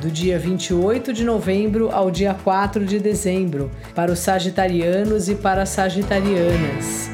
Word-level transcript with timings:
do 0.00 0.10
dia 0.10 0.38
28 0.38 1.12
de 1.12 1.24
novembro 1.24 1.90
ao 1.90 2.10
dia 2.10 2.34
4 2.34 2.84
de 2.84 2.98
dezembro, 2.98 3.70
para 3.94 4.12
os 4.12 4.18
sagitarianos 4.18 5.28
e 5.28 5.34
para 5.34 5.62
as 5.62 5.70
sagitarianas. 5.70 7.08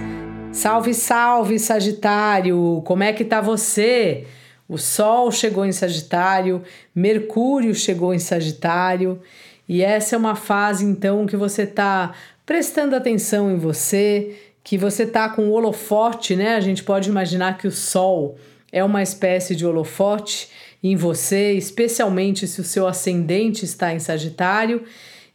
Salve, 0.52 0.92
salve, 0.92 1.59
Sagitário! 1.59 2.83
Como 2.84 3.03
é 3.03 3.12
que 3.12 3.25
tá 3.25 3.41
você? 3.41 4.27
O 4.69 4.77
Sol 4.77 5.30
chegou 5.30 5.65
em 5.65 5.73
Sagitário, 5.73 6.62
Mercúrio 6.95 7.75
chegou 7.75 8.12
em 8.12 8.19
Sagitário, 8.19 9.20
e 9.69 9.83
essa 9.83 10.17
é 10.17 10.19
uma 10.19 10.34
fase 10.34 10.84
então 10.84 11.25
que 11.25 11.37
você 11.37 11.64
tá 11.64 12.12
prestando 12.45 12.97
atenção 12.97 13.51
em 13.51 13.56
você, 13.56 14.37
que 14.64 14.77
você 14.77 15.06
tá 15.06 15.28
com 15.28 15.48
o 15.48 15.53
holofote, 15.53 16.34
né? 16.34 16.56
A 16.56 16.61
gente 16.61 16.83
pode 16.83 17.09
imaginar 17.09 17.59
que 17.59 17.67
o 17.67 17.73
Sol 17.73 18.37
é 18.73 18.83
uma 18.83 19.03
espécie 19.03 19.55
de 19.55 19.64
holofote 19.64 20.48
em 20.82 20.96
você, 20.96 21.52
especialmente 21.52 22.46
se 22.46 22.60
o 22.60 22.64
seu 22.64 22.86
ascendente 22.86 23.64
está 23.64 23.95
em 23.95 23.98
Sagitário. 23.98 24.82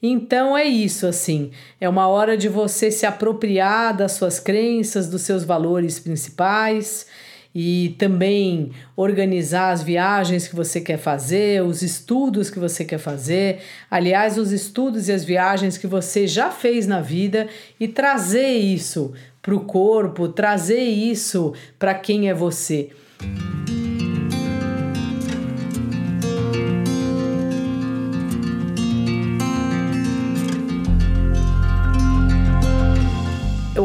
Então 0.01 0.55
é 0.55 0.65
isso, 0.65 1.07
assim, 1.07 1.51
é 1.81 1.89
uma 1.89 2.07
hora 2.07 2.37
de 2.37 2.47
você 2.47 2.91
se 2.91 3.05
apropriar 3.05 3.95
das 3.95 4.11
suas 4.11 4.39
crenças, 4.39 5.09
dos 5.09 5.23
seus 5.23 5.43
valores 5.43 5.99
principais 5.99 7.07
e 7.55 7.95
também 7.97 8.71
organizar 8.95 9.71
as 9.71 9.81
viagens 9.81 10.47
que 10.47 10.55
você 10.55 10.79
quer 10.79 10.97
fazer, 10.97 11.63
os 11.63 11.81
estudos 11.81 12.51
que 12.51 12.59
você 12.59 12.85
quer 12.85 12.99
fazer, 12.99 13.61
aliás, 13.89 14.37
os 14.37 14.51
estudos 14.51 15.09
e 15.09 15.11
as 15.11 15.25
viagens 15.25 15.75
que 15.75 15.87
você 15.87 16.27
já 16.27 16.51
fez 16.51 16.85
na 16.85 17.01
vida 17.01 17.47
e 17.79 17.87
trazer 17.87 18.53
isso 18.53 19.13
para 19.41 19.55
o 19.55 19.61
corpo, 19.61 20.27
trazer 20.27 20.83
isso 20.83 21.53
para 21.79 21.95
quem 21.95 22.29
é 22.29 22.33
você. 22.35 22.91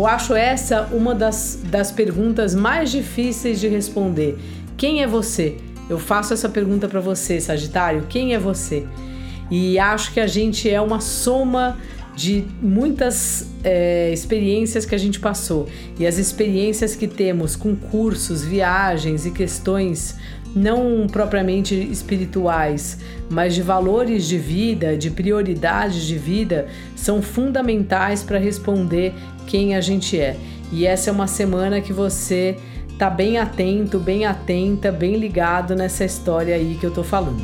Eu 0.03 0.09
acho 0.09 0.35
essa 0.35 0.89
uma 0.91 1.15
das, 1.15 1.61
das 1.63 1.93
perguntas 1.93 2.57
mais 2.57 2.91
difíceis 2.91 3.61
de 3.61 3.69
responder. 3.69 4.37
Quem 4.77 5.01
é 5.01 5.07
você? 5.07 5.59
Eu 5.89 5.97
faço 5.97 6.35
essa 6.35 6.49
pergunta 6.49 6.89
para 6.89 6.99
você, 6.99 7.41
Sagitário. 7.41 8.07
Quem 8.09 8.35
é 8.35 8.39
você? 8.39 8.85
E 9.49 9.79
acho 9.79 10.13
que 10.13 10.19
a 10.19 10.27
gente 10.27 10.69
é 10.69 10.81
uma 10.81 11.01
soma 11.01 11.79
de 12.17 12.45
muitas 12.61 13.49
é, 13.63 14.13
experiências 14.13 14.85
que 14.85 14.93
a 14.97 14.99
gente 14.99 15.21
passou. 15.21 15.69
E 15.97 16.05
as 16.05 16.19
experiências 16.19 16.97
que 16.97 17.07
temos 17.07 17.55
com 17.55 17.77
cursos, 17.77 18.45
viagens 18.45 19.25
e 19.25 19.31
questões 19.31 20.17
não 20.55 21.07
propriamente 21.07 21.75
espirituais, 21.75 22.99
mas 23.31 23.55
de 23.55 23.63
valores 23.63 24.27
de 24.27 24.39
vida, 24.39 24.97
de 24.97 25.11
prioridades 25.11 26.05
de 26.05 26.19
vida, 26.19 26.67
são 26.95 27.23
fundamentais 27.23 28.23
para 28.23 28.39
responder 28.39 29.15
quem 29.47 29.75
a 29.75 29.81
gente 29.81 30.19
é. 30.19 30.37
E 30.71 30.87
essa 30.87 31.11
é 31.11 31.13
uma 31.13 31.27
semana 31.27 31.81
que 31.81 31.93
você 31.93 32.57
tá 32.99 33.11
bem 33.11 33.39
atento, 33.39 33.99
bem 33.99 34.27
atenta, 34.27 34.93
bem 34.93 35.17
ligado 35.17 35.75
nessa 35.75 36.05
história 36.05 36.55
aí 36.55 36.77
que 36.79 36.87
eu 36.87 36.91
tô 36.91 37.03
falando. 37.03 37.43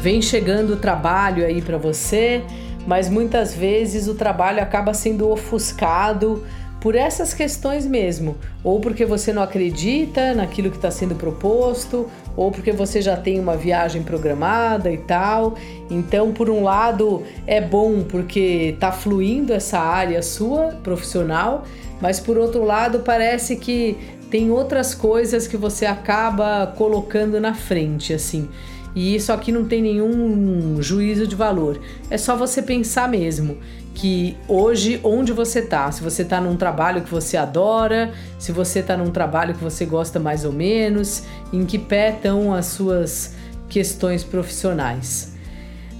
Vem 0.00 0.22
chegando 0.22 0.74
o 0.74 0.76
trabalho 0.76 1.44
aí 1.44 1.60
para 1.60 1.76
você, 1.76 2.42
mas 2.86 3.08
muitas 3.10 3.54
vezes 3.54 4.08
o 4.08 4.14
trabalho 4.14 4.62
acaba 4.62 4.94
sendo 4.94 5.28
ofuscado 5.28 6.42
por 6.80 6.94
essas 6.94 7.34
questões 7.34 7.86
mesmo, 7.86 8.36
ou 8.64 8.80
porque 8.80 9.04
você 9.04 9.32
não 9.32 9.42
acredita 9.42 10.34
naquilo 10.34 10.70
que 10.70 10.76
está 10.76 10.90
sendo 10.90 11.14
proposto, 11.14 12.08
ou 12.34 12.50
porque 12.50 12.72
você 12.72 13.02
já 13.02 13.16
tem 13.16 13.38
uma 13.38 13.56
viagem 13.56 14.02
programada 14.02 14.90
e 14.90 14.96
tal. 14.96 15.56
Então, 15.90 16.32
por 16.32 16.48
um 16.48 16.62
lado, 16.62 17.22
é 17.46 17.60
bom 17.60 18.02
porque 18.02 18.72
está 18.74 18.90
fluindo 18.90 19.52
essa 19.52 19.78
área 19.78 20.22
sua 20.22 20.78
profissional, 20.82 21.64
mas 22.00 22.18
por 22.18 22.38
outro 22.38 22.64
lado, 22.64 23.00
parece 23.00 23.56
que 23.56 23.96
tem 24.30 24.50
outras 24.50 24.94
coisas 24.94 25.46
que 25.46 25.56
você 25.56 25.84
acaba 25.84 26.66
colocando 26.78 27.40
na 27.40 27.52
frente, 27.52 28.14
assim. 28.14 28.48
E 28.94 29.14
isso 29.14 29.32
aqui 29.32 29.52
não 29.52 29.64
tem 29.64 29.82
nenhum 29.82 30.80
juízo 30.80 31.26
de 31.26 31.36
valor. 31.36 31.80
É 32.08 32.18
só 32.18 32.36
você 32.36 32.60
pensar 32.60 33.08
mesmo 33.08 33.58
que 33.94 34.36
hoje 34.48 35.00
onde 35.02 35.32
você 35.32 35.62
tá, 35.62 35.90
se 35.90 36.02
você 36.02 36.24
tá 36.24 36.40
num 36.40 36.56
trabalho 36.56 37.02
que 37.02 37.10
você 37.10 37.36
adora, 37.36 38.12
se 38.38 38.52
você 38.52 38.82
tá 38.82 38.96
num 38.96 39.10
trabalho 39.10 39.54
que 39.54 39.62
você 39.62 39.84
gosta 39.84 40.18
mais 40.18 40.44
ou 40.44 40.52
menos, 40.52 41.24
em 41.52 41.64
que 41.64 41.78
pé 41.78 42.10
estão 42.10 42.54
as 42.54 42.66
suas 42.66 43.34
questões 43.68 44.24
profissionais 44.24 45.29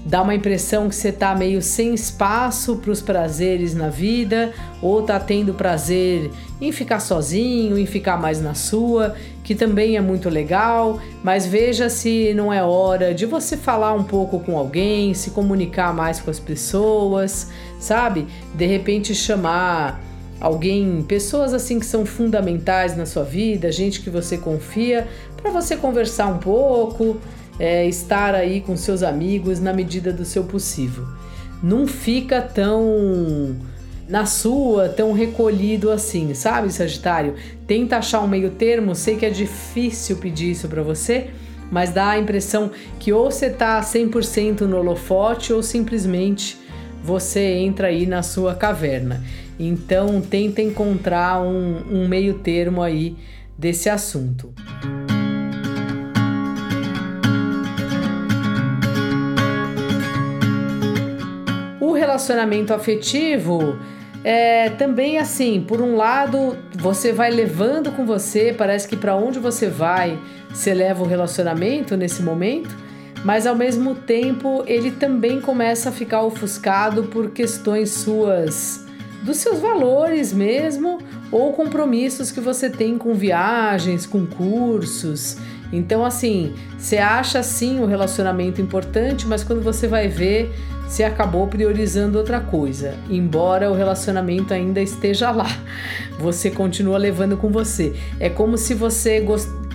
dá 0.05 0.21
uma 0.21 0.33
impressão 0.33 0.89
que 0.89 0.95
você 0.95 1.09
está 1.09 1.35
meio 1.35 1.61
sem 1.61 1.93
espaço 1.93 2.77
para 2.77 2.91
os 2.91 3.01
prazeres 3.01 3.73
na 3.73 3.89
vida, 3.89 4.51
ou 4.81 5.01
está 5.01 5.19
tendo 5.19 5.53
prazer 5.53 6.31
em 6.59 6.71
ficar 6.71 6.99
sozinho, 6.99 7.77
em 7.77 7.85
ficar 7.85 8.17
mais 8.17 8.41
na 8.41 8.53
sua, 8.53 9.15
que 9.43 9.53
também 9.53 9.97
é 9.97 10.01
muito 10.01 10.29
legal, 10.29 10.99
mas 11.23 11.45
veja 11.45 11.89
se 11.89 12.33
não 12.33 12.51
é 12.51 12.63
hora 12.63 13.13
de 13.13 13.25
você 13.25 13.55
falar 13.55 13.93
um 13.93 14.03
pouco 14.03 14.39
com 14.39 14.57
alguém, 14.57 15.13
se 15.13 15.31
comunicar 15.31 15.93
mais 15.93 16.19
com 16.19 16.31
as 16.31 16.39
pessoas, 16.39 17.49
sabe? 17.79 18.27
De 18.55 18.65
repente 18.65 19.13
chamar 19.13 20.01
alguém, 20.39 21.03
pessoas 21.07 21.53
assim 21.53 21.79
que 21.79 21.85
são 21.85 22.05
fundamentais 22.05 22.97
na 22.97 23.05
sua 23.05 23.23
vida, 23.23 23.71
gente 23.71 24.01
que 24.01 24.09
você 24.09 24.37
confia, 24.37 25.07
para 25.37 25.51
você 25.51 25.77
conversar 25.77 26.27
um 26.27 26.39
pouco 26.39 27.17
é, 27.61 27.85
estar 27.85 28.33
aí 28.33 28.59
com 28.59 28.75
seus 28.75 29.03
amigos 29.03 29.59
na 29.59 29.71
medida 29.71 30.11
do 30.11 30.25
seu 30.25 30.45
possível. 30.45 31.05
Não 31.61 31.85
fica 31.85 32.41
tão 32.41 33.55
na 34.09 34.25
sua, 34.25 34.89
tão 34.89 35.13
recolhido 35.13 35.91
assim, 35.91 36.33
sabe, 36.33 36.73
Sagitário? 36.73 37.35
Tenta 37.67 37.97
achar 37.97 38.19
um 38.21 38.27
meio 38.27 38.49
termo, 38.49 38.95
sei 38.95 39.15
que 39.15 39.27
é 39.27 39.29
difícil 39.29 40.17
pedir 40.17 40.49
isso 40.49 40.67
para 40.67 40.81
você, 40.81 41.29
mas 41.71 41.91
dá 41.91 42.09
a 42.09 42.19
impressão 42.19 42.71
que 42.99 43.13
ou 43.13 43.29
você 43.29 43.51
tá 43.51 43.79
100% 43.79 44.61
no 44.61 44.77
holofote 44.77 45.53
ou 45.53 45.61
simplesmente 45.61 46.57
você 47.03 47.41
entra 47.41 47.89
aí 47.89 48.07
na 48.07 48.23
sua 48.23 48.55
caverna. 48.55 49.23
Então 49.59 50.19
tenta 50.19 50.63
encontrar 50.63 51.39
um, 51.39 51.83
um 51.91 52.07
meio 52.07 52.39
termo 52.39 52.81
aí 52.81 53.15
desse 53.55 53.87
assunto. 53.87 54.51
Relacionamento 62.11 62.73
afetivo 62.73 63.79
é 64.23 64.69
também 64.71 65.17
assim, 65.17 65.63
por 65.65 65.81
um 65.81 65.95
lado, 65.95 66.57
você 66.75 67.11
vai 67.13 67.31
levando 67.31 67.91
com 67.91 68.05
você, 68.05 68.53
parece 68.55 68.87
que 68.87 68.97
para 68.97 69.15
onde 69.15 69.39
você 69.39 69.67
vai, 69.67 70.19
você 70.49 70.73
leva 70.73 71.01
o 71.01 71.07
relacionamento 71.07 71.95
nesse 71.95 72.21
momento, 72.21 72.75
mas 73.23 73.47
ao 73.47 73.55
mesmo 73.55 73.95
tempo 73.95 74.63
ele 74.67 74.91
também 74.91 75.39
começa 75.39 75.89
a 75.89 75.91
ficar 75.91 76.21
ofuscado 76.21 77.03
por 77.03 77.31
questões 77.31 77.91
suas, 77.91 78.85
dos 79.23 79.37
seus 79.37 79.59
valores 79.59 80.33
mesmo, 80.33 80.99
ou 81.31 81.53
compromissos 81.53 82.29
que 82.29 82.41
você 82.41 82.69
tem 82.69 82.97
com 82.97 83.13
viagens, 83.13 84.05
com 84.05 84.25
cursos. 84.25 85.37
Então, 85.71 86.03
assim, 86.03 86.53
você 86.77 86.97
acha 86.97 87.41
sim 87.41 87.79
o 87.79 87.85
relacionamento 87.85 88.61
importante, 88.61 89.25
mas 89.27 89.43
quando 89.43 89.61
você 89.61 89.87
vai 89.87 90.07
ver, 90.07 90.53
você 90.87 91.03
acabou 91.03 91.47
priorizando 91.47 92.17
outra 92.17 92.41
coisa. 92.41 92.95
Embora 93.09 93.71
o 93.71 93.73
relacionamento 93.73 94.53
ainda 94.53 94.81
esteja 94.81 95.31
lá, 95.31 95.47
você 96.19 96.51
continua 96.51 96.97
levando 96.97 97.37
com 97.37 97.49
você. 97.49 97.93
É 98.19 98.29
como 98.29 98.57
se 98.57 98.73
você 98.73 99.25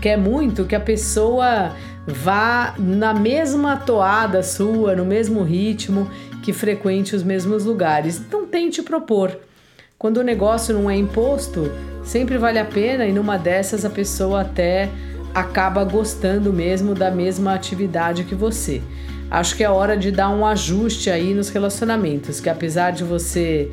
quer 0.00 0.18
muito 0.18 0.66
que 0.66 0.74
a 0.74 0.80
pessoa 0.80 1.72
vá 2.06 2.74
na 2.78 3.14
mesma 3.14 3.76
toada 3.76 4.42
sua, 4.42 4.94
no 4.94 5.04
mesmo 5.04 5.42
ritmo, 5.42 6.08
que 6.42 6.52
frequente 6.52 7.16
os 7.16 7.22
mesmos 7.22 7.64
lugares. 7.64 8.18
Então 8.18 8.46
tente 8.46 8.82
propor. 8.82 9.38
Quando 9.98 10.18
o 10.18 10.22
negócio 10.22 10.74
não 10.74 10.90
é 10.90 10.96
imposto, 10.96 11.72
sempre 12.04 12.36
vale 12.36 12.58
a 12.58 12.64
pena 12.64 13.06
e 13.06 13.12
numa 13.12 13.38
dessas 13.38 13.84
a 13.84 13.90
pessoa 13.90 14.42
até 14.42 14.90
acaba 15.36 15.84
gostando 15.84 16.50
mesmo 16.50 16.94
da 16.94 17.10
mesma 17.10 17.52
atividade 17.52 18.24
que 18.24 18.34
você. 18.34 18.80
acho 19.30 19.54
que 19.54 19.62
é 19.62 19.68
hora 19.68 19.94
de 19.94 20.10
dar 20.10 20.30
um 20.30 20.46
ajuste 20.46 21.10
aí 21.10 21.34
nos 21.34 21.50
relacionamentos, 21.50 22.40
que 22.40 22.48
apesar 22.48 22.92
de 22.92 23.04
você 23.04 23.70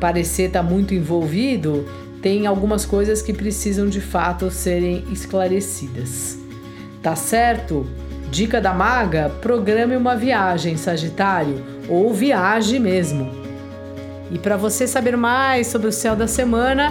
parecer 0.00 0.44
estar 0.44 0.62
tá 0.62 0.68
muito 0.68 0.94
envolvido, 0.94 1.86
tem 2.22 2.46
algumas 2.46 2.86
coisas 2.86 3.20
que 3.20 3.34
precisam 3.34 3.88
de 3.88 4.00
fato 4.00 4.50
serem 4.50 5.04
esclarecidas. 5.12 6.38
Tá 7.02 7.14
certo? 7.14 7.86
Dica 8.30 8.58
da 8.58 8.72
maga: 8.72 9.30
programe 9.42 9.96
uma 9.96 10.16
viagem, 10.16 10.78
Sagitário, 10.78 11.62
ou 11.90 12.14
viaje 12.14 12.78
mesmo. 12.78 13.30
E 14.30 14.38
para 14.38 14.56
você 14.56 14.86
saber 14.86 15.14
mais 15.14 15.66
sobre 15.66 15.88
o 15.88 15.92
céu 15.92 16.16
da 16.16 16.26
semana, 16.26 16.90